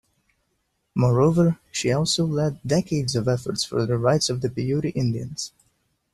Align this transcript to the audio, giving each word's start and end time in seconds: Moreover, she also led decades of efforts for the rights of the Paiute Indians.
Moreover, 0.95 1.59
she 1.71 1.91
also 1.91 2.25
led 2.25 2.59
decades 2.65 3.15
of 3.15 3.27
efforts 3.27 3.63
for 3.63 3.85
the 3.85 3.99
rights 3.99 4.31
of 4.31 4.41
the 4.41 4.49
Paiute 4.49 4.91
Indians. 4.95 5.51